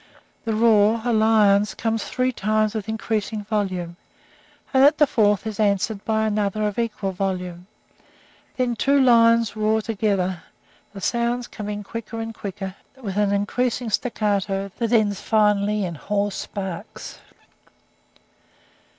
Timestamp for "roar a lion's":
0.55-1.75